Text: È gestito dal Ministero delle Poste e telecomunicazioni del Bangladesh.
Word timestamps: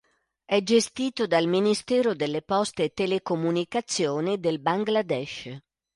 È 0.45 0.59
gestito 0.63 1.27
dal 1.27 1.45
Ministero 1.45 2.15
delle 2.15 2.41
Poste 2.41 2.85
e 2.85 2.89
telecomunicazioni 2.91 4.39
del 4.39 4.57
Bangladesh. 4.59 5.49